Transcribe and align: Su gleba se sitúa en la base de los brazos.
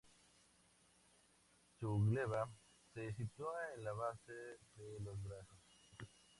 Su 1.79 1.99
gleba 1.99 2.49
se 2.95 3.13
sitúa 3.13 3.53
en 3.77 3.83
la 3.83 3.93
base 3.93 4.31
de 4.73 4.99
los 5.01 5.21
brazos. 5.21 5.61